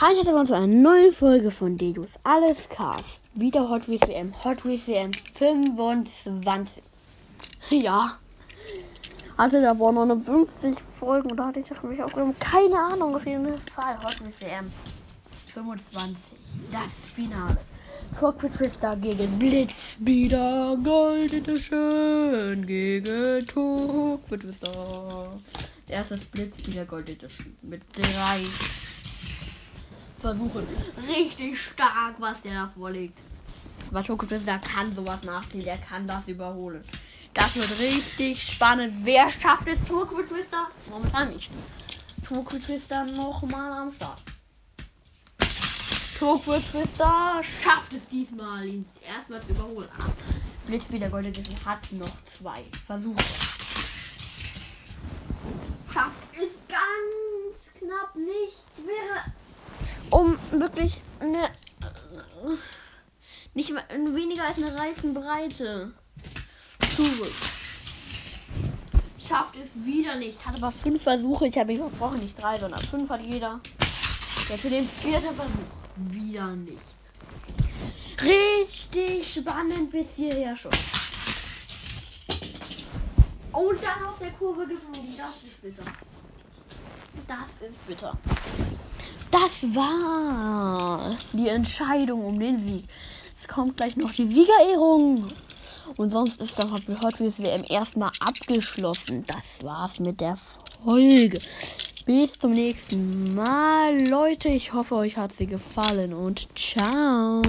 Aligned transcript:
Hi, 0.00 0.14
herzlich 0.14 0.28
willkommen 0.28 0.46
zu 0.46 0.54
einer 0.56 0.66
neuen 0.66 1.12
Folge 1.12 1.50
von 1.50 1.76
Deus 1.76 2.12
Alles 2.22 2.70
Cast. 2.70 3.22
Wieder 3.34 3.68
Hot 3.68 3.86
Wheels 3.86 4.08
WM. 4.08 4.32
Hot 4.44 4.64
Wheels 4.64 4.88
WM 4.88 5.10
25. 5.34 6.82
Ja. 7.68 8.18
Hatte 9.36 9.60
da 9.60 9.78
war 9.78 9.92
noch 9.92 10.04
eine 10.04 10.18
50 10.18 10.78
Folgen 10.98 11.36
da 11.36 11.48
hatte 11.48 11.60
ich 11.60 11.68
das 11.68 11.76
für 11.76 11.88
mich 11.88 12.02
aufgenommen. 12.02 12.34
Keine 12.40 12.78
Ahnung, 12.78 13.14
auf 13.14 13.26
jeden 13.26 13.44
Fall. 13.74 13.98
Hot 14.02 14.24
Wheels 14.24 14.40
WM 14.40 14.72
25. 15.52 16.16
Das 16.72 16.90
Finale. 17.14 17.58
Cockpit 18.18 18.54
Twister 18.54 18.96
gegen 18.96 19.38
Blitzspeeder 19.38 20.78
Gold 20.82 21.34
Edition 21.34 22.66
gegen 22.66 23.46
Cockpit 23.46 24.40
Twister. 24.40 25.30
Erstes 25.88 26.24
Blitzspeeder 26.24 26.86
Gold 26.86 27.10
Edition 27.10 27.54
mit 27.60 27.82
drei 27.94 28.40
Versuchen. 30.20 30.66
Richtig 31.08 31.60
stark, 31.60 32.14
was 32.18 32.42
der 32.42 32.54
da 32.54 32.72
vorlegt. 32.76 33.22
Aber 33.90 34.02
Cockpit 34.02 34.28
Twister 34.28 34.58
kann 34.58 34.94
sowas 34.94 35.22
nachziehen, 35.22 35.64
der 35.64 35.78
kann 35.78 36.06
das 36.06 36.28
überholen. 36.28 36.84
Das 37.32 37.54
wird 37.54 37.78
richtig 37.78 38.42
spannend. 38.42 38.94
Wer 39.04 39.30
schafft 39.30 39.66
es? 39.68 39.78
Turquid 39.86 40.28
Twister? 40.28 40.68
Momentan 40.90 41.32
nicht. 41.32 41.50
Turquid 42.26 42.62
Twister 42.62 43.04
nochmal 43.04 43.72
am 43.72 43.92
Start. 43.92 44.20
Turquid 46.18 46.62
Twister 46.70 47.40
schafft 47.42 47.94
es 47.94 48.06
diesmal, 48.08 48.66
ihn 48.66 48.84
erstmal 49.02 49.40
zu 49.40 49.50
überholen. 49.50 49.88
Ah, 49.98 50.10
Blitzspiel 50.66 50.98
der 50.98 51.08
Golden 51.08 51.28
Edition 51.28 51.56
hat 51.64 51.90
noch 51.92 52.12
zwei 52.26 52.64
Versuche. 52.86 53.24
Schafft 55.92 56.22
es 56.34 56.52
ganz 56.68 57.78
knapp 57.78 58.14
nicht. 58.14 58.62
Wäre 58.84 59.24
um 60.10 60.38
wirklich 60.50 61.02
eine 61.20 61.50
nicht 63.54 63.70
weniger 63.70 64.46
als 64.46 64.58
eine 64.58 64.76
Reifenbreite 64.76 65.92
zurück. 66.96 67.34
Schafft 69.18 69.56
es 69.56 69.70
wieder 69.84 70.16
nicht. 70.16 70.44
Hat 70.46 70.56
aber 70.56 70.72
fünf 70.72 71.02
Versuche. 71.02 71.48
Ich 71.48 71.58
habe 71.58 71.66
mich 71.66 71.78
versprochen, 71.78 72.20
nicht 72.20 72.40
drei, 72.40 72.58
sondern 72.58 72.80
fünf 72.80 73.08
hat 73.10 73.20
jeder. 73.22 73.60
Jetzt 74.48 74.60
für 74.60 74.70
den 74.70 74.88
vierten 74.88 75.34
Versuch. 75.34 75.58
Wieder 75.96 76.46
nichts. 76.56 77.10
Richtig 78.22 79.32
spannend 79.32 79.90
bis 79.90 80.06
hierher 80.16 80.56
schon. 80.56 80.72
Und 83.52 83.82
dann 83.82 84.04
aus 84.06 84.18
der 84.20 84.30
Kurve 84.32 84.66
geflogen. 84.66 85.16
Das 85.16 85.42
ist 85.42 85.60
bitter. 85.62 85.82
Das 87.26 87.68
ist 87.68 87.86
bitter. 87.86 88.16
Das 89.30 89.62
war 89.74 91.16
die 91.32 91.48
Entscheidung 91.48 92.24
um 92.24 92.38
den 92.38 92.58
Sieg. 92.58 92.84
Es 93.40 93.46
kommt 93.46 93.76
gleich 93.76 93.96
noch 93.96 94.10
die 94.10 94.26
Siegerehrung. 94.26 95.24
Und 95.96 96.10
sonst 96.10 96.40
ist 96.40 96.58
das 96.58 96.70
Hot 96.70 97.20
Wheels 97.20 97.38
WM 97.38 97.64
erstmal 97.68 98.10
abgeschlossen. 98.20 99.24
Das 99.26 99.64
war's 99.64 100.00
mit 100.00 100.20
der 100.20 100.36
Folge. 100.84 101.38
Bis 102.06 102.38
zum 102.38 102.52
nächsten 102.52 103.34
Mal, 103.34 104.08
Leute. 104.08 104.48
Ich 104.48 104.72
hoffe, 104.72 104.96
euch 104.96 105.16
hat 105.16 105.32
sie 105.32 105.46
gefallen 105.46 106.12
und 106.12 106.48
ciao. 106.58 107.38